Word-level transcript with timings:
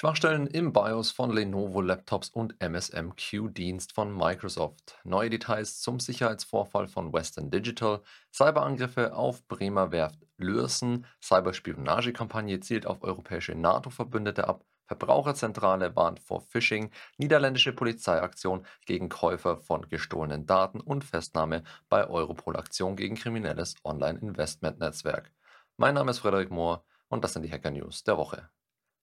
Schwachstellen 0.00 0.46
im 0.46 0.72
BIOS 0.72 1.10
von 1.10 1.32
Lenovo 1.32 1.80
Laptops 1.80 2.28
und 2.28 2.54
MSMQ-Dienst 2.60 3.92
von 3.92 4.16
Microsoft. 4.16 4.96
Neue 5.02 5.28
Details 5.28 5.80
zum 5.80 5.98
Sicherheitsvorfall 5.98 6.86
von 6.86 7.12
Western 7.12 7.50
Digital, 7.50 8.00
Cyberangriffe 8.32 9.12
auf 9.12 9.44
Bremer 9.48 9.90
Werft 9.90 10.24
Lürsen, 10.36 11.04
Cyberspionagekampagne 11.20 12.60
zielt 12.60 12.86
auf 12.86 13.02
europäische 13.02 13.56
NATO-Verbündete 13.56 14.46
ab, 14.46 14.64
Verbraucherzentrale 14.86 15.96
warnt 15.96 16.20
vor 16.20 16.42
Phishing, 16.42 16.92
niederländische 17.16 17.72
Polizeiaktion 17.72 18.64
gegen 18.86 19.08
Käufer 19.08 19.56
von 19.56 19.88
gestohlenen 19.88 20.46
Daten 20.46 20.80
und 20.80 21.02
Festnahme 21.02 21.64
bei 21.88 22.06
Europol-Aktion 22.06 22.94
gegen 22.94 23.16
kriminelles 23.16 23.74
Online-Investment-Netzwerk. 23.82 25.32
Mein 25.76 25.94
Name 25.94 26.12
ist 26.12 26.20
Frederik 26.20 26.52
Mohr 26.52 26.84
und 27.08 27.24
das 27.24 27.32
sind 27.32 27.42
die 27.42 27.50
Hacker 27.50 27.72
News 27.72 28.04
der 28.04 28.16
Woche. 28.16 28.48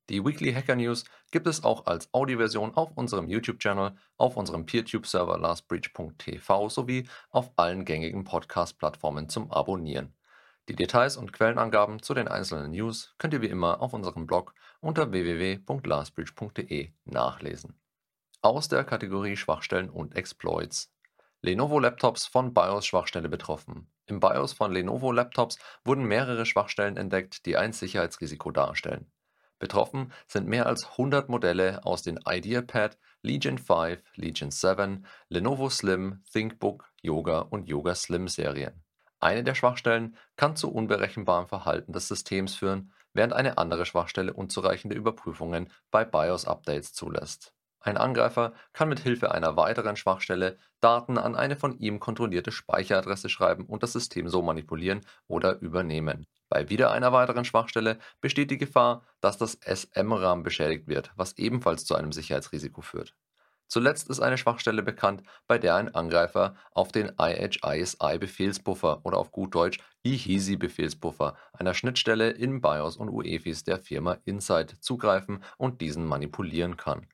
Die 0.09 0.23
Weekly 0.23 0.53
Hacker 0.53 0.75
News 0.75 1.03
gibt 1.31 1.47
es 1.47 1.63
auch 1.63 1.87
als 1.87 2.13
Audioversion 2.13 2.75
auf 2.75 2.91
unserem 2.95 3.27
YouTube-Channel, 3.27 3.95
auf 4.17 4.37
unserem 4.37 4.67
PeerTube-Server 4.67 5.39
lastbreach.tv 5.39 6.69
sowie 6.69 7.09
auf 7.31 7.51
allen 7.55 7.85
gängigen 7.85 8.23
Podcast-Plattformen 8.23 9.29
zum 9.29 9.51
Abonnieren. 9.51 10.13
Die 10.69 10.75
Details 10.75 11.17
und 11.17 11.33
Quellenangaben 11.33 12.03
zu 12.03 12.13
den 12.13 12.27
einzelnen 12.27 12.71
News 12.71 13.15
könnt 13.17 13.33
ihr 13.33 13.41
wie 13.41 13.47
immer 13.47 13.81
auf 13.81 13.93
unserem 13.93 14.27
Blog 14.27 14.53
unter 14.79 15.11
www.lastbreach.de 15.11 16.91
nachlesen. 17.05 17.79
Aus 18.41 18.67
der 18.67 18.83
Kategorie 18.83 19.37
Schwachstellen 19.37 19.89
und 19.89 20.15
Exploits. 20.15 20.93
Lenovo 21.41 21.79
Laptops 21.79 22.27
von 22.27 22.53
BIOS-Schwachstelle 22.53 23.29
betroffen. 23.29 23.91
Im 24.05 24.19
BIOS 24.19 24.53
von 24.53 24.71
Lenovo 24.71 25.11
Laptops 25.11 25.57
wurden 25.83 26.05
mehrere 26.05 26.45
Schwachstellen 26.45 26.95
entdeckt, 26.95 27.47
die 27.47 27.57
ein 27.57 27.73
Sicherheitsrisiko 27.73 28.51
darstellen. 28.51 29.11
Betroffen 29.65 30.11
sind 30.27 30.47
mehr 30.47 30.67
als 30.67 30.91
100 30.91 31.27
Modelle 31.27 31.83
aus 31.87 32.03
den 32.03 32.19
IdeaPad, 32.23 32.99
Legion 33.23 33.57
5, 33.57 33.99
Legion 34.13 34.51
7, 34.51 35.07
Lenovo 35.29 35.71
Slim, 35.71 36.21
ThinkBook, 36.31 36.87
Yoga 37.01 37.39
und 37.39 37.67
Yoga 37.67 37.95
Slim 37.95 38.27
Serien. 38.27 38.83
Eine 39.19 39.43
der 39.43 39.55
Schwachstellen 39.55 40.17
kann 40.35 40.55
zu 40.55 40.71
unberechenbarem 40.71 41.47
Verhalten 41.47 41.93
des 41.93 42.07
Systems 42.07 42.53
führen, 42.53 42.91
während 43.13 43.33
eine 43.33 43.57
andere 43.57 43.87
Schwachstelle 43.87 44.33
unzureichende 44.33 44.95
Überprüfungen 44.95 45.71
bei 45.89 46.05
BIOS-Updates 46.05 46.93
zulässt. 46.93 47.55
Ein 47.79 47.97
Angreifer 47.97 48.53
kann 48.71 48.87
mit 48.87 48.99
Hilfe 48.99 49.31
einer 49.31 49.57
weiteren 49.57 49.95
Schwachstelle 49.95 50.59
Daten 50.79 51.17
an 51.17 51.35
eine 51.35 51.55
von 51.55 51.79
ihm 51.79 51.99
kontrollierte 51.99 52.51
Speicheradresse 52.51 53.29
schreiben 53.29 53.65
und 53.65 53.81
das 53.81 53.93
System 53.93 54.29
so 54.29 54.43
manipulieren 54.43 55.01
oder 55.27 55.59
übernehmen. 55.59 56.27
Bei 56.55 56.69
wieder 56.69 56.91
einer 56.91 57.11
weiteren 57.11 57.43
Schwachstelle 57.43 57.99
besteht 58.21 58.49
die 58.49 58.57
Gefahr, 58.57 59.03
dass 59.19 59.37
das 59.37 59.59
SM-RAM 59.61 60.41
beschädigt 60.41 60.87
wird, 60.87 61.11
was 61.17 61.37
ebenfalls 61.37 61.83
zu 61.83 61.95
einem 61.95 62.13
Sicherheitsrisiko 62.13 62.79
führt. 62.79 63.13
Zuletzt 63.67 64.09
ist 64.09 64.21
eine 64.21 64.37
Schwachstelle 64.37 64.81
bekannt, 64.81 65.23
bei 65.47 65.57
der 65.57 65.75
ein 65.75 65.93
Angreifer 65.93 66.55
auf 66.71 66.93
den 66.93 67.11
IHISI-Befehlspuffer 67.19 69.01
oder 69.03 69.17
auf 69.17 69.33
gut 69.33 69.53
Deutsch 69.53 69.79
IHISI-Befehlspuffer 70.03 71.35
einer 71.51 71.73
Schnittstelle 71.73 72.29
in 72.29 72.61
BIOS 72.61 72.95
und 72.95 73.09
UEFIs 73.09 73.65
der 73.65 73.77
Firma 73.77 74.15
Insight 74.23 74.77
zugreifen 74.79 75.43
und 75.57 75.81
diesen 75.81 76.05
manipulieren 76.05 76.77
kann. 76.77 77.05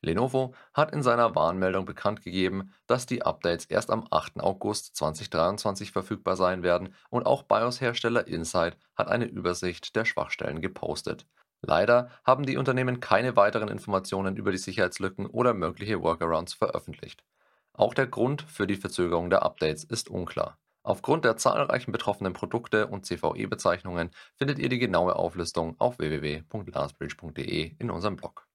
Lenovo 0.00 0.54
hat 0.74 0.92
in 0.92 1.02
seiner 1.02 1.34
Warnmeldung 1.34 1.84
bekannt 1.84 2.22
gegeben, 2.22 2.72
dass 2.86 3.06
die 3.06 3.22
Updates 3.22 3.66
erst 3.66 3.90
am 3.90 4.06
8. 4.10 4.40
August 4.40 4.94
2023 4.96 5.90
verfügbar 5.90 6.36
sein 6.36 6.62
werden 6.62 6.94
und 7.10 7.26
auch 7.26 7.42
BIOS-Hersteller 7.42 8.26
Insight 8.26 8.76
hat 8.94 9.08
eine 9.08 9.24
Übersicht 9.24 9.96
der 9.96 10.04
Schwachstellen 10.04 10.60
gepostet. 10.60 11.26
Leider 11.60 12.10
haben 12.24 12.46
die 12.46 12.56
Unternehmen 12.56 13.00
keine 13.00 13.34
weiteren 13.34 13.68
Informationen 13.68 14.36
über 14.36 14.52
die 14.52 14.58
Sicherheitslücken 14.58 15.26
oder 15.26 15.54
mögliche 15.54 16.00
Workarounds 16.02 16.54
veröffentlicht. 16.54 17.24
Auch 17.72 17.94
der 17.94 18.06
Grund 18.06 18.42
für 18.42 18.66
die 18.66 18.76
Verzögerung 18.76 19.30
der 19.30 19.42
Updates 19.42 19.84
ist 19.84 20.08
unklar. 20.08 20.58
Aufgrund 20.84 21.24
der 21.24 21.36
zahlreichen 21.36 21.92
betroffenen 21.92 22.32
Produkte 22.32 22.86
und 22.86 23.04
CVE-Bezeichnungen 23.04 24.10
findet 24.36 24.58
ihr 24.58 24.68
die 24.68 24.78
genaue 24.78 25.16
Auflistung 25.16 25.74
auf 25.78 25.98
www.lastbridge.de 25.98 27.74
in 27.78 27.90
unserem 27.90 28.16
Blog. 28.16 28.47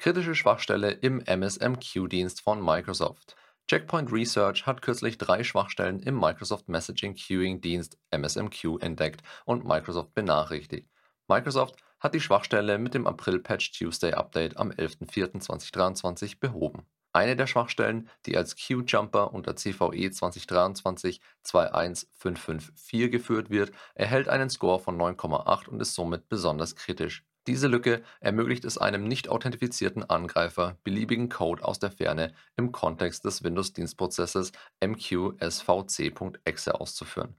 Kritische 0.00 0.36
Schwachstelle 0.36 0.92
im 0.92 1.20
MSMQ-Dienst 1.26 2.40
von 2.40 2.64
Microsoft. 2.64 3.34
Checkpoint 3.66 4.12
Research 4.12 4.64
hat 4.64 4.80
kürzlich 4.80 5.18
drei 5.18 5.42
Schwachstellen 5.42 5.98
im 5.98 6.20
Microsoft 6.20 6.68
Messaging 6.68 7.16
Queuing 7.16 7.60
Dienst 7.60 7.98
MSMQ 8.12 8.80
entdeckt 8.80 9.22
und 9.44 9.64
Microsoft 9.64 10.14
benachrichtigt. 10.14 10.88
Microsoft 11.26 11.82
hat 11.98 12.14
die 12.14 12.20
Schwachstelle 12.20 12.78
mit 12.78 12.94
dem 12.94 13.08
April 13.08 13.40
Patch 13.40 13.72
Tuesday 13.72 14.12
Update 14.12 14.56
am 14.56 14.70
11.04.2023 14.70 16.38
behoben. 16.38 16.86
Eine 17.12 17.34
der 17.34 17.48
Schwachstellen, 17.48 18.08
die 18.24 18.36
als 18.36 18.54
Q-Jumper 18.54 19.34
unter 19.34 19.56
CVE 19.56 20.12
2023 20.12 21.20
21554 21.42 23.10
geführt 23.10 23.50
wird, 23.50 23.72
erhält 23.94 24.28
einen 24.28 24.48
Score 24.48 24.78
von 24.78 24.96
9,8 24.96 25.66
und 25.66 25.80
ist 25.80 25.94
somit 25.94 26.28
besonders 26.28 26.76
kritisch. 26.76 27.24
Diese 27.48 27.66
Lücke 27.66 28.04
ermöglicht 28.20 28.64
es 28.66 28.76
einem 28.76 29.04
nicht 29.04 29.30
authentifizierten 29.30 30.04
Angreifer, 30.04 30.76
beliebigen 30.84 31.30
Code 31.30 31.64
aus 31.64 31.78
der 31.78 31.90
Ferne 31.90 32.34
im 32.58 32.72
Kontext 32.72 33.24
des 33.24 33.42
Windows-Dienstprozesses 33.42 34.52
MQSVC.exe 34.84 36.78
auszuführen. 36.78 37.36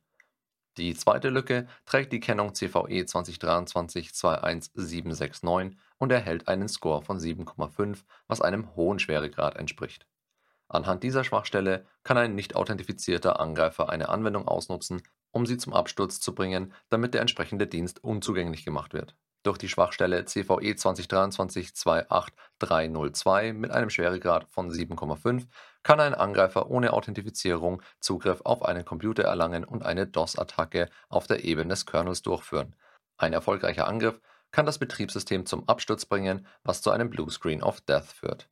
Die 0.78 0.96
zweite 0.96 1.30
Lücke 1.30 1.68
trägt 1.86 2.12
die 2.12 2.22
Kennung 2.22 2.56
CVE 2.56 3.04
2023-21769 3.04 5.76
und 6.00 6.12
erhält 6.12 6.48
einen 6.48 6.70
Score 6.70 7.04
von 7.04 7.20
7,5, 7.20 8.00
was 8.28 8.42
einem 8.42 8.76
hohen 8.76 8.98
Schweregrad 8.98 9.58
entspricht. 9.58 10.08
Anhand 10.70 11.04
dieser 11.04 11.24
Schwachstelle 11.24 11.86
kann 12.02 12.18
ein 12.18 12.34
nicht 12.34 12.56
authentifizierter 12.56 13.40
Angreifer 13.40 13.90
eine 13.90 14.10
Anwendung 14.10 14.48
ausnutzen, 14.48 15.04
um 15.30 15.46
sie 15.46 15.58
zum 15.58 15.74
Absturz 15.74 16.20
zu 16.20 16.34
bringen, 16.34 16.74
damit 16.90 17.14
der 17.14 17.22
entsprechende 17.22 17.68
Dienst 17.68 18.04
unzugänglich 18.04 18.66
gemacht 18.66 18.96
wird 18.96 19.16
durch 19.44 19.58
die 19.58 19.70
Schwachstelle 19.70 20.26
CVE 20.26 20.74
2023-28302 20.74 23.54
mit 23.54 23.72
einem 23.72 23.90
Schweregrad 23.90 24.50
von 24.50 24.70
7,5 24.70 25.48
kann 25.84 26.00
ein 26.00 26.14
Angreifer 26.14 26.70
ohne 26.70 26.94
Authentifizierung 26.94 27.82
Zugriff 28.00 28.42
auf 28.44 28.64
einen 28.64 28.86
Computer 28.86 29.24
erlangen 29.24 29.64
und 29.64 29.84
eine 29.84 30.06
DOS-Attacke 30.08 30.90
auf 31.08 31.28
der 31.28 31.46
Ebene 31.46 31.70
des 31.70 31.86
Kernels 31.86 32.22
durchführen. 32.22 32.76
Ein 33.18 33.34
erfolgreicher 33.34 33.88
Angriff 33.88 34.20
kann 34.52 34.66
das 34.66 34.80
Betriebssystem 34.80 35.46
zum 35.46 35.70
Absturz 35.70 36.06
bringen, 36.06 36.46
was 36.64 36.82
zu 36.82 36.92
einem 36.92 37.10
Bluescreen 37.10 37.64
of 37.64 37.80
Death 37.82 38.08
führt 38.08 38.50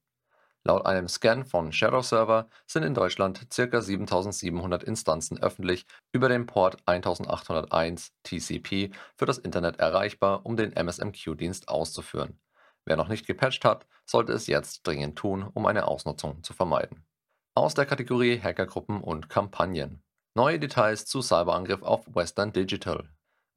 Laut 0.63 0.85
einem 0.85 1.07
Scan 1.07 1.45
von 1.45 1.72
Shadow 1.72 2.01
Server 2.01 2.50
sind 2.66 2.84
in 2.84 2.94
Deutschland 2.94 3.47
ca. 3.56 3.81
7700 3.81 4.84
Instanzen 4.84 5.41
öffentlich 5.41 5.85
über 6.12 6.29
den 6.29 6.45
Port 6.45 6.78
1801 6.85 8.12
TCP 8.23 8.91
für 9.16 9.25
das 9.25 9.38
Internet 9.38 9.79
erreichbar, 9.79 10.46
um 10.46 10.57
den 10.57 10.73
MSMQ-Dienst 10.73 11.69
auszuführen. 11.69 12.40
Wer 12.85 12.97
noch 12.97 13.07
nicht 13.07 13.28
gepatcht 13.28 13.66
hat, 13.66 13.85
sollte 14.06 14.34
es 14.34 14.47
jetzt 14.47 14.85
dringend 14.85 15.17
tun, 15.17 15.50
um 15.53 15.66
eine 15.66 15.88
Ausnutzung 15.88 16.44
zu 16.44 16.53
vermeiden. 16.53 17.06
Aus 17.56 17.73
der 17.73 17.85
Kategorie 17.85 18.40
Hackergruppen 18.40 19.01
und 19.01 19.29
Kampagnen. 19.29 20.03
Neue 20.35 20.59
Details 20.59 21.06
zu 21.06 21.22
Cyberangriff 21.22 21.81
auf 21.81 22.06
Western 22.13 22.53
Digital. 22.53 23.09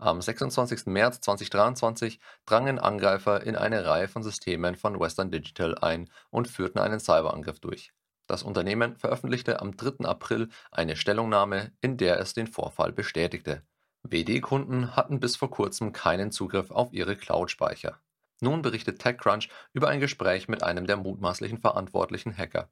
Am 0.03 0.23
26. 0.23 0.87
März 0.87 1.21
2023 1.21 2.21
drangen 2.47 2.79
Angreifer 2.79 3.43
in 3.43 3.55
eine 3.55 3.85
Reihe 3.85 4.09
von 4.09 4.23
Systemen 4.23 4.75
von 4.75 4.99
Western 4.99 5.31
Digital 5.31 5.77
ein 5.77 6.09
und 6.31 6.49
führten 6.49 6.79
einen 6.79 7.01
Cyberangriff 7.01 7.61
durch. 7.61 7.93
Das 8.27 8.43
Unternehmen 8.43 8.97
veröffentlichte 8.97 9.61
am 9.61 9.77
3. 9.77 10.07
April 10.07 10.49
eine 10.73 10.97
Stellungnahme, 10.97 11.73
in 11.83 11.99
der 11.99 12.19
es 12.19 12.33
den 12.33 12.47
Vorfall 12.47 12.93
bestätigte. 12.93 13.63
WD-Kunden 14.03 14.97
hatten 14.97 15.21
bis 15.21 15.37
vor 15.37 15.51
kurzem 15.51 15.93
keinen 15.93 16.33
Zugriff 16.33 16.71
auf 16.71 16.95
ihre 16.95 17.15
Cloud-Speicher. 17.15 18.01
Nun 18.41 18.63
berichtet 18.63 19.01
TechCrunch 19.01 19.51
über 19.75 19.89
ein 19.89 20.01
Gespräch 20.01 20.49
mit 20.49 20.63
einem 20.63 20.87
der 20.87 20.97
mutmaßlichen 20.97 21.59
verantwortlichen 21.59 22.35
Hacker. 22.35 22.71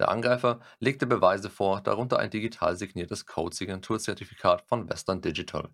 Der 0.00 0.08
Angreifer 0.08 0.60
legte 0.78 1.06
Beweise 1.06 1.50
vor, 1.50 1.82
darunter 1.82 2.18
ein 2.18 2.30
digital 2.30 2.78
signiertes 2.78 3.26
Code-Signatur-Zertifikat 3.26 4.62
von 4.62 4.88
Western 4.88 5.20
Digital. 5.20 5.68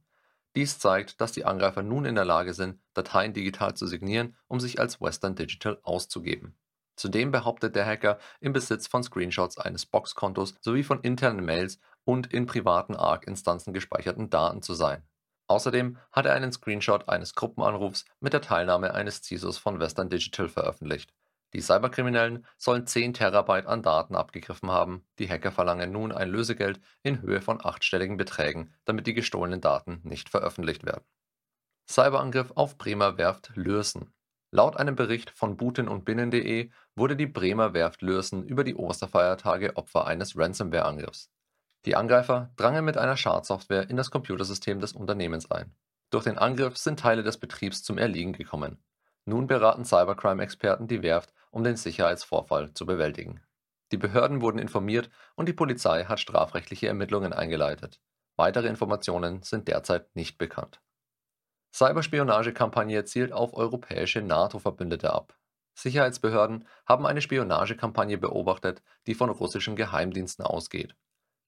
Dies 0.58 0.80
zeigt, 0.80 1.20
dass 1.20 1.30
die 1.30 1.44
Angreifer 1.44 1.84
nun 1.84 2.04
in 2.04 2.16
der 2.16 2.24
Lage 2.24 2.52
sind, 2.52 2.80
Dateien 2.92 3.32
digital 3.32 3.74
zu 3.74 3.86
signieren, 3.86 4.34
um 4.48 4.58
sich 4.58 4.80
als 4.80 5.00
Western 5.00 5.36
Digital 5.36 5.78
auszugeben. 5.84 6.58
Zudem 6.96 7.30
behauptet 7.30 7.76
der 7.76 7.86
Hacker, 7.86 8.18
im 8.40 8.52
Besitz 8.52 8.88
von 8.88 9.04
Screenshots 9.04 9.56
eines 9.56 9.86
Boxkontos 9.86 10.56
sowie 10.60 10.82
von 10.82 11.00
internen 11.02 11.44
Mails 11.44 11.78
und 12.02 12.32
in 12.32 12.46
privaten 12.46 12.96
ARC-Instanzen 12.96 13.72
gespeicherten 13.72 14.30
Daten 14.30 14.60
zu 14.60 14.74
sein. 14.74 15.04
Außerdem 15.46 15.96
hat 16.10 16.26
er 16.26 16.34
einen 16.34 16.50
Screenshot 16.50 17.08
eines 17.08 17.36
Gruppenanrufs 17.36 18.04
mit 18.18 18.32
der 18.32 18.40
Teilnahme 18.42 18.94
eines 18.94 19.22
CISOs 19.22 19.58
von 19.58 19.78
Western 19.78 20.10
Digital 20.10 20.48
veröffentlicht 20.48 21.14
die 21.54 21.60
Cyberkriminellen 21.60 22.44
sollen 22.56 22.86
10 22.86 23.14
Terabyte 23.14 23.66
an 23.66 23.82
Daten 23.82 24.14
abgegriffen 24.14 24.70
haben, 24.70 25.06
die 25.18 25.28
Hacker 25.28 25.52
verlangen 25.52 25.92
nun 25.92 26.12
ein 26.12 26.28
Lösegeld 26.28 26.80
in 27.02 27.22
Höhe 27.22 27.40
von 27.40 27.64
achtstelligen 27.64 28.16
Beträgen, 28.16 28.74
damit 28.84 29.06
die 29.06 29.14
gestohlenen 29.14 29.60
Daten 29.60 30.00
nicht 30.04 30.28
veröffentlicht 30.28 30.84
werden. 30.84 31.04
Cyberangriff 31.88 32.52
auf 32.54 32.76
Bremer 32.76 33.16
Werft 33.16 33.52
Lürsen 33.54 34.12
Laut 34.50 34.78
einem 34.78 34.96
Bericht 34.96 35.30
von 35.30 35.58
Buten 35.58 35.88
und 35.88 36.06
Binnen.de 36.06 36.70
wurde 36.96 37.16
die 37.16 37.26
Bremer 37.26 37.74
Werft 37.74 38.00
Lürsen 38.00 38.44
über 38.44 38.64
die 38.64 38.74
Osterfeiertage 38.74 39.76
Opfer 39.76 40.06
eines 40.06 40.38
Ransomware-Angriffs. 40.38 41.30
Die 41.84 41.94
Angreifer 41.94 42.50
drangen 42.56 42.84
mit 42.84 42.96
einer 42.96 43.18
Schadsoftware 43.18 43.90
in 43.90 43.98
das 43.98 44.10
Computersystem 44.10 44.80
des 44.80 44.92
Unternehmens 44.92 45.50
ein. 45.50 45.74
Durch 46.08 46.24
den 46.24 46.38
Angriff 46.38 46.78
sind 46.78 46.98
Teile 46.98 47.22
des 47.22 47.36
Betriebs 47.36 47.82
zum 47.82 47.98
Erliegen 47.98 48.32
gekommen. 48.32 48.82
Nun 49.26 49.46
beraten 49.46 49.84
Cybercrime-Experten 49.84 50.88
die 50.88 51.02
Werft, 51.02 51.34
um 51.50 51.64
den 51.64 51.76
Sicherheitsvorfall 51.76 52.72
zu 52.74 52.86
bewältigen. 52.86 53.40
Die 53.90 53.96
Behörden 53.96 54.42
wurden 54.42 54.58
informiert 54.58 55.10
und 55.34 55.48
die 55.48 55.54
Polizei 55.54 56.04
hat 56.04 56.20
strafrechtliche 56.20 56.88
Ermittlungen 56.88 57.32
eingeleitet. 57.32 58.00
Weitere 58.36 58.68
Informationen 58.68 59.42
sind 59.42 59.66
derzeit 59.66 60.14
nicht 60.14 60.38
bekannt. 60.38 60.80
Cyberspionagekampagne 61.74 63.04
zielt 63.04 63.32
auf 63.32 63.54
europäische 63.54 64.22
NATO-Verbündete 64.22 65.12
ab. 65.12 65.36
Sicherheitsbehörden 65.74 66.66
haben 66.86 67.06
eine 67.06 67.20
Spionagekampagne 67.20 68.18
beobachtet, 68.18 68.82
die 69.06 69.14
von 69.14 69.30
russischen 69.30 69.76
Geheimdiensten 69.76 70.44
ausgeht. 70.44 70.96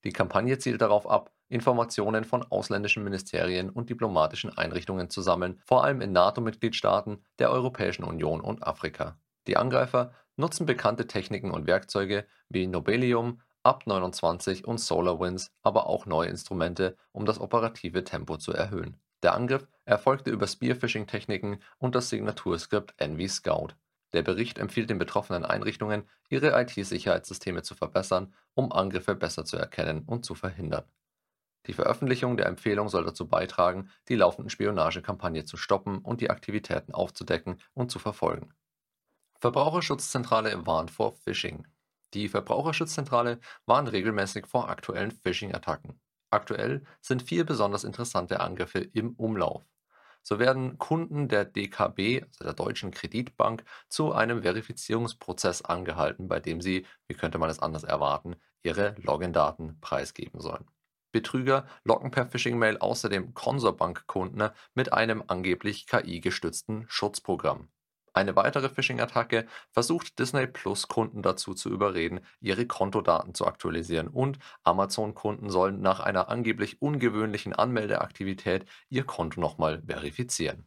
Die 0.04 0.12
Kampagne 0.12 0.58
zielt 0.58 0.80
darauf 0.80 1.08
ab, 1.08 1.32
Informationen 1.48 2.24
von 2.24 2.42
ausländischen 2.44 3.04
Ministerien 3.04 3.68
und 3.70 3.90
diplomatischen 3.90 4.56
Einrichtungen 4.56 5.10
zu 5.10 5.20
sammeln, 5.20 5.60
vor 5.64 5.84
allem 5.84 6.00
in 6.00 6.12
NATO-Mitgliedstaaten, 6.12 7.24
der 7.38 7.50
Europäischen 7.50 8.04
Union 8.04 8.40
und 8.40 8.66
Afrika. 8.66 9.19
Die 9.46 9.56
Angreifer 9.56 10.12
nutzen 10.36 10.66
bekannte 10.66 11.06
Techniken 11.06 11.50
und 11.50 11.66
Werkzeuge 11.66 12.26
wie 12.48 12.66
Nobelium, 12.66 13.40
UP29 13.64 14.64
und 14.64 14.78
SolarWinds, 14.78 15.52
aber 15.62 15.86
auch 15.86 16.06
neue 16.06 16.28
Instrumente, 16.28 16.96
um 17.12 17.26
das 17.26 17.40
operative 17.40 18.04
Tempo 18.04 18.36
zu 18.38 18.52
erhöhen. 18.52 19.00
Der 19.22 19.34
Angriff 19.34 19.68
erfolgte 19.84 20.30
über 20.30 20.46
Spearphishing-Techniken 20.46 21.60
und 21.78 21.94
das 21.94 22.08
Signaturskript 22.08 22.94
NV-Scout. 22.98 23.74
Der 24.12 24.22
Bericht 24.22 24.58
empfiehlt 24.58 24.90
den 24.90 24.98
betroffenen 24.98 25.44
Einrichtungen, 25.44 26.08
ihre 26.30 26.58
IT-Sicherheitssysteme 26.60 27.62
zu 27.62 27.74
verbessern, 27.74 28.34
um 28.54 28.72
Angriffe 28.72 29.14
besser 29.14 29.44
zu 29.44 29.56
erkennen 29.56 30.04
und 30.06 30.24
zu 30.24 30.34
verhindern. 30.34 30.84
Die 31.66 31.74
Veröffentlichung 31.74 32.38
der 32.38 32.46
Empfehlung 32.46 32.88
soll 32.88 33.04
dazu 33.04 33.28
beitragen, 33.28 33.90
die 34.08 34.16
laufenden 34.16 34.48
Spionagekampagne 34.48 35.44
zu 35.44 35.58
stoppen 35.58 35.98
und 35.98 36.22
die 36.22 36.30
Aktivitäten 36.30 36.94
aufzudecken 36.94 37.60
und 37.74 37.90
zu 37.90 37.98
verfolgen. 37.98 38.54
Verbraucherschutzzentrale 39.42 40.66
warnt 40.66 40.90
vor 40.90 41.12
Phishing. 41.12 41.66
Die 42.12 42.28
Verbraucherschutzzentrale 42.28 43.40
warnt 43.64 43.90
regelmäßig 43.90 44.46
vor 44.46 44.68
aktuellen 44.68 45.10
Phishing-Attacken. 45.10 45.98
Aktuell 46.28 46.84
sind 47.00 47.22
vier 47.22 47.46
besonders 47.46 47.84
interessante 47.84 48.40
Angriffe 48.40 48.80
im 48.80 49.14
Umlauf. 49.14 49.64
So 50.22 50.38
werden 50.38 50.76
Kunden 50.76 51.28
der 51.28 51.46
DKB, 51.46 52.22
also 52.22 52.44
der 52.44 52.52
Deutschen 52.52 52.90
Kreditbank, 52.90 53.64
zu 53.88 54.12
einem 54.12 54.42
Verifizierungsprozess 54.42 55.62
angehalten, 55.62 56.28
bei 56.28 56.38
dem 56.38 56.60
sie, 56.60 56.84
wie 57.08 57.14
könnte 57.14 57.38
man 57.38 57.48
es 57.48 57.60
anders 57.60 57.84
erwarten, 57.84 58.36
ihre 58.62 58.94
Login-Daten 58.98 59.80
preisgeben 59.80 60.42
sollen. 60.42 60.66
Betrüger 61.12 61.66
locken 61.84 62.10
per 62.10 62.26
Phishing-Mail 62.26 62.76
außerdem 62.76 63.32
Consorbank-Kunden 63.32 64.50
mit 64.74 64.92
einem 64.92 65.24
angeblich 65.26 65.86
KI-gestützten 65.86 66.84
Schutzprogramm. 66.88 67.70
Eine 68.12 68.34
weitere 68.34 68.68
Phishing-Attacke 68.68 69.46
versucht 69.70 70.18
Disney 70.18 70.46
Plus 70.46 70.88
Kunden 70.88 71.22
dazu 71.22 71.54
zu 71.54 71.70
überreden, 71.70 72.20
ihre 72.40 72.66
Kontodaten 72.66 73.34
zu 73.34 73.46
aktualisieren 73.46 74.08
und 74.08 74.38
Amazon-Kunden 74.64 75.48
sollen 75.48 75.80
nach 75.80 76.00
einer 76.00 76.28
angeblich 76.28 76.82
ungewöhnlichen 76.82 77.52
Anmeldeaktivität 77.52 78.66
ihr 78.88 79.04
Konto 79.04 79.40
nochmal 79.40 79.82
verifizieren. 79.86 80.66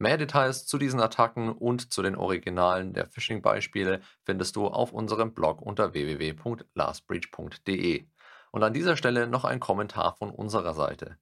Mehr 0.00 0.16
Details 0.16 0.64
zu 0.66 0.78
diesen 0.78 1.00
Attacken 1.00 1.50
und 1.50 1.92
zu 1.92 2.02
den 2.02 2.14
Originalen 2.14 2.92
der 2.92 3.08
Phishing-Beispiele 3.08 4.00
findest 4.24 4.54
du 4.54 4.68
auf 4.68 4.92
unserem 4.92 5.34
Blog 5.34 5.60
unter 5.60 5.92
www.lastbreach.de. 5.92 8.06
Und 8.52 8.62
an 8.62 8.72
dieser 8.72 8.96
Stelle 8.96 9.26
noch 9.26 9.44
ein 9.44 9.58
Kommentar 9.58 10.14
von 10.16 10.30
unserer 10.30 10.74
Seite. 10.74 11.18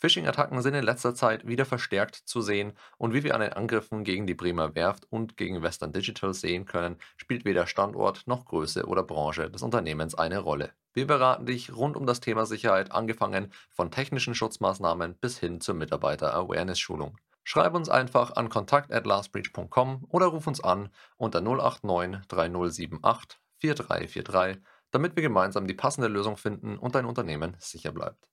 Phishing-Attacken 0.00 0.62
sind 0.62 0.74
in 0.74 0.84
letzter 0.84 1.14
Zeit 1.14 1.46
wieder 1.46 1.64
verstärkt 1.64 2.14
zu 2.14 2.40
sehen 2.40 2.72
und 2.98 3.14
wie 3.14 3.24
wir 3.24 3.34
an 3.34 3.40
den 3.40 3.52
Angriffen 3.52 4.04
gegen 4.04 4.28
die 4.28 4.34
Bremer 4.34 4.76
Werft 4.76 5.06
und 5.10 5.36
gegen 5.36 5.60
Western 5.62 5.92
Digital 5.92 6.34
sehen 6.34 6.66
können, 6.66 6.96
spielt 7.16 7.44
weder 7.44 7.66
Standort 7.66 8.22
noch 8.26 8.44
Größe 8.44 8.86
oder 8.86 9.02
Branche 9.02 9.50
des 9.50 9.62
Unternehmens 9.62 10.14
eine 10.14 10.38
Rolle. 10.38 10.72
Wir 10.94 11.08
beraten 11.08 11.46
dich 11.46 11.74
rund 11.74 11.96
um 11.96 12.06
das 12.06 12.20
Thema 12.20 12.46
Sicherheit, 12.46 12.92
angefangen 12.92 13.52
von 13.70 13.90
technischen 13.90 14.36
Schutzmaßnahmen 14.36 15.16
bis 15.16 15.38
hin 15.38 15.60
zur 15.60 15.74
Mitarbeiter-Awareness-Schulung. 15.74 17.18
Schreib 17.42 17.74
uns 17.74 17.88
einfach 17.88 18.36
an 18.36 18.50
kontakt@lastbreach.com 18.50 20.06
oder 20.10 20.26
ruf 20.26 20.46
uns 20.46 20.62
an 20.62 20.90
unter 21.16 21.40
089 21.40 22.26
3078 22.28 23.38
4343, 23.58 24.62
damit 24.92 25.16
wir 25.16 25.22
gemeinsam 25.22 25.66
die 25.66 25.74
passende 25.74 26.08
Lösung 26.08 26.36
finden 26.36 26.78
und 26.78 26.94
dein 26.94 27.06
Unternehmen 27.06 27.56
sicher 27.58 27.90
bleibt. 27.90 28.28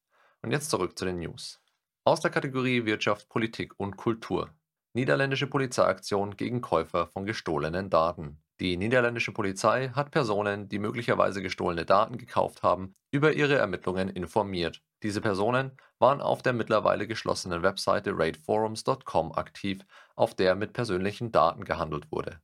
Und 0.45 0.51
jetzt 0.51 0.69
zurück 0.69 0.95
zu 0.95 1.06
den 1.06 1.18
News. 1.18 1.59
Aus 2.03 2.19
der 2.19 2.30
Kategorie 2.30 2.86
Wirtschaft, 2.86 3.30
Politik 3.30 3.74
und 3.80 3.97
Kultur. 3.97 4.51
Niederländische 4.94 5.47
Polizeiaktion 5.47 6.38
gegen 6.38 6.62
Käufer 6.62 7.07
von 7.07 7.25
gestohlenen 7.25 7.89
Daten. 7.89 8.44
Die 8.59 8.77
niederländische 8.77 9.31
Polizei 9.31 9.89
hat 9.89 10.12
Personen, 10.12 10.69
die 10.69 10.77
möglicherweise 10.77 11.42
gestohlene 11.42 11.83
Daten 11.83 12.19
gekauft 12.19 12.62
haben, 12.62 12.94
über 13.09 13.33
ihre 13.33 13.56
Ermittlungen 13.56 14.07
informiert. 14.07 14.83
Diese 15.01 15.19
Personen 15.19 15.71
waren 15.97 16.21
auf 16.21 16.44
der 16.44 16.53
mittlerweile 16.53 17.07
geschlossenen 17.07 17.63
Webseite 17.63 18.15
raidforums.com 18.15 19.31
aktiv, 19.31 19.83
auf 20.15 20.36
der 20.36 20.53
mit 20.53 20.74
persönlichen 20.74 21.31
Daten 21.31 21.65
gehandelt 21.65 22.12
wurde. 22.12 22.39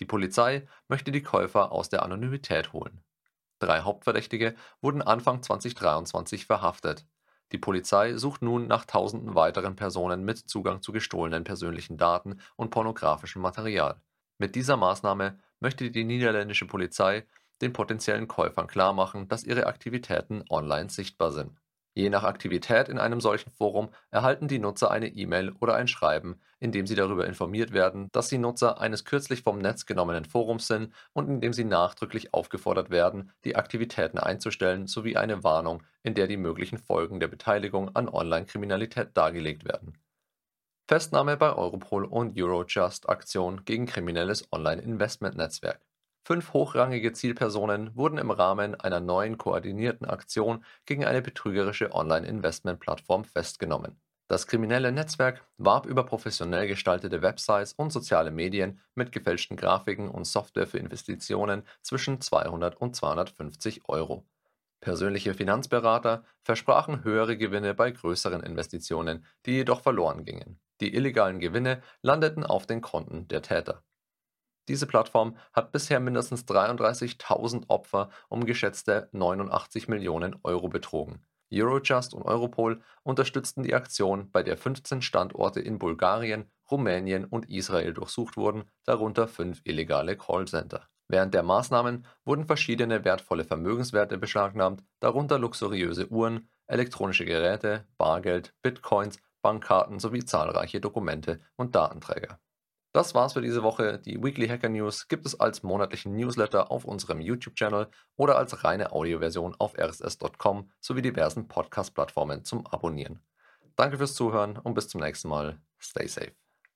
Die 0.00 0.04
Polizei 0.04 0.68
möchte 0.86 1.12
die 1.12 1.22
Käufer 1.22 1.72
aus 1.72 1.88
der 1.88 2.02
Anonymität 2.02 2.74
holen. 2.74 3.02
Drei 3.58 3.80
Hauptverdächtige 3.80 4.54
wurden 4.82 5.00
Anfang 5.00 5.42
2023 5.42 6.44
verhaftet. 6.44 7.06
Die 7.52 7.58
Polizei 7.58 8.16
sucht 8.16 8.42
nun 8.42 8.66
nach 8.66 8.84
tausenden 8.84 9.34
weiteren 9.34 9.76
Personen 9.76 10.24
mit 10.24 10.38
Zugang 10.38 10.82
zu 10.82 10.92
gestohlenen 10.92 11.44
persönlichen 11.44 11.96
Daten 11.96 12.40
und 12.56 12.70
pornografischem 12.70 13.40
Material. 13.40 14.00
Mit 14.38 14.54
dieser 14.54 14.76
Maßnahme 14.76 15.38
möchte 15.60 15.90
die 15.90 16.04
niederländische 16.04 16.66
Polizei 16.66 17.26
den 17.60 17.72
potenziellen 17.72 18.28
Käufern 18.28 18.66
klarmachen, 18.66 19.28
dass 19.28 19.44
ihre 19.44 19.66
Aktivitäten 19.66 20.44
online 20.50 20.90
sichtbar 20.90 21.32
sind 21.32 21.58
Je 21.98 22.10
nach 22.10 22.22
Aktivität 22.22 22.88
in 22.88 23.00
einem 23.00 23.20
solchen 23.20 23.50
Forum 23.50 23.88
erhalten 24.12 24.46
die 24.46 24.60
Nutzer 24.60 24.92
eine 24.92 25.08
E-Mail 25.08 25.50
oder 25.58 25.74
ein 25.74 25.88
Schreiben, 25.88 26.40
in 26.60 26.70
dem 26.70 26.86
sie 26.86 26.94
darüber 26.94 27.26
informiert 27.26 27.72
werden, 27.72 28.08
dass 28.12 28.28
sie 28.28 28.38
Nutzer 28.38 28.80
eines 28.80 29.04
kürzlich 29.04 29.42
vom 29.42 29.58
Netz 29.58 29.84
genommenen 29.84 30.24
Forums 30.24 30.68
sind 30.68 30.94
und 31.12 31.28
in 31.28 31.40
dem 31.40 31.52
sie 31.52 31.64
nachdrücklich 31.64 32.32
aufgefordert 32.32 32.90
werden, 32.90 33.32
die 33.44 33.56
Aktivitäten 33.56 34.18
einzustellen, 34.18 34.86
sowie 34.86 35.16
eine 35.16 35.42
Warnung, 35.42 35.82
in 36.04 36.14
der 36.14 36.28
die 36.28 36.36
möglichen 36.36 36.78
Folgen 36.78 37.18
der 37.18 37.26
Beteiligung 37.26 37.96
an 37.96 38.08
Online-Kriminalität 38.08 39.16
dargelegt 39.16 39.64
werden. 39.64 39.98
Festnahme 40.86 41.36
bei 41.36 41.52
Europol 41.52 42.04
und 42.04 42.40
Eurojust 42.40 43.08
Aktion 43.08 43.64
gegen 43.64 43.86
kriminelles 43.86 44.46
Online-Investment-Netzwerk 44.52 45.80
Fünf 46.28 46.52
hochrangige 46.52 47.14
Zielpersonen 47.14 47.96
wurden 47.96 48.18
im 48.18 48.30
Rahmen 48.30 48.74
einer 48.78 49.00
neuen 49.00 49.38
koordinierten 49.38 50.06
Aktion 50.06 50.62
gegen 50.84 51.06
eine 51.06 51.22
betrügerische 51.22 51.94
Online-Investment-Plattform 51.94 53.24
festgenommen. 53.24 53.98
Das 54.26 54.46
kriminelle 54.46 54.92
Netzwerk 54.92 55.42
warb 55.56 55.86
über 55.86 56.04
professionell 56.04 56.68
gestaltete 56.68 57.22
Websites 57.22 57.72
und 57.72 57.94
soziale 57.94 58.30
Medien 58.30 58.78
mit 58.94 59.10
gefälschten 59.10 59.56
Grafiken 59.56 60.10
und 60.10 60.26
Software 60.26 60.66
für 60.66 60.76
Investitionen 60.76 61.62
zwischen 61.80 62.20
200 62.20 62.76
und 62.76 62.94
250 62.94 63.88
Euro. 63.88 64.26
Persönliche 64.80 65.32
Finanzberater 65.32 66.26
versprachen 66.42 67.04
höhere 67.04 67.38
Gewinne 67.38 67.72
bei 67.72 67.90
größeren 67.90 68.42
Investitionen, 68.42 69.24
die 69.46 69.52
jedoch 69.52 69.80
verloren 69.80 70.26
gingen. 70.26 70.60
Die 70.82 70.94
illegalen 70.94 71.40
Gewinne 71.40 71.80
landeten 72.02 72.44
auf 72.44 72.66
den 72.66 72.82
Konten 72.82 73.28
der 73.28 73.40
Täter 73.40 73.82
diese 74.68 74.86
Plattform 74.86 75.36
hat 75.52 75.72
bisher 75.72 76.00
mindestens 76.00 76.44
33.000 76.44 77.64
Opfer 77.68 78.10
um 78.28 78.44
geschätzte 78.44 79.08
89 79.12 79.88
Millionen 79.88 80.36
Euro 80.44 80.68
betrogen. 80.68 81.20
Eurojust 81.52 82.12
und 82.12 82.22
Europol 82.22 82.82
unterstützten 83.02 83.62
die 83.62 83.74
Aktion, 83.74 84.30
bei 84.30 84.42
der 84.42 84.56
15 84.56 85.00
Standorte 85.02 85.60
in 85.60 85.78
Bulgarien, 85.78 86.50
Rumänien 86.70 87.24
und 87.24 87.48
Israel 87.48 87.94
durchsucht 87.94 88.36
wurden, 88.36 88.64
darunter 88.84 89.28
fünf 89.28 89.62
illegale 89.64 90.16
Callcenter. 90.16 90.88
Während 91.08 91.32
der 91.32 91.42
Maßnahmen 91.42 92.04
wurden 92.26 92.44
verschiedene 92.44 93.04
wertvolle 93.04 93.44
Vermögenswerte 93.44 94.18
beschlagnahmt, 94.18 94.84
darunter 95.00 95.38
luxuriöse 95.38 96.08
Uhren, 96.08 96.50
elektronische 96.66 97.24
Geräte, 97.24 97.86
Bargeld, 97.96 98.54
Bitcoins, 98.60 99.18
Bankkarten 99.40 100.00
sowie 100.00 100.24
zahlreiche 100.24 100.80
Dokumente 100.80 101.40
und 101.56 101.74
Datenträger. 101.74 102.38
Das 102.98 103.14
war's 103.14 103.34
für 103.34 103.40
diese 103.40 103.62
Woche. 103.62 104.00
Die 104.00 104.20
Weekly 104.20 104.48
Hacker 104.48 104.68
News 104.68 105.06
gibt 105.06 105.24
es 105.24 105.38
als 105.38 105.62
monatlichen 105.62 106.16
Newsletter 106.16 106.72
auf 106.72 106.84
unserem 106.84 107.20
YouTube-Channel 107.20 107.86
oder 108.16 108.36
als 108.36 108.64
reine 108.64 108.90
Audioversion 108.90 109.54
auf 109.60 109.78
rss.com 109.78 110.68
sowie 110.80 111.02
diversen 111.02 111.46
Podcast-Plattformen 111.46 112.42
zum 112.44 112.66
Abonnieren. 112.66 113.20
Danke 113.76 113.98
fürs 113.98 114.14
Zuhören 114.14 114.58
und 114.58 114.74
bis 114.74 114.88
zum 114.88 115.00
nächsten 115.00 115.28
Mal. 115.28 115.60
Stay 115.78 116.08
safe. 116.08 116.47